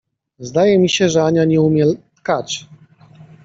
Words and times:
Zdaje 0.39 0.79
mi 0.79 0.89
się, 0.89 1.09
że 1.09 1.23
Ania 1.23 1.45
nie 1.45 1.61
umie 1.61 1.85
tkać! 2.15 2.65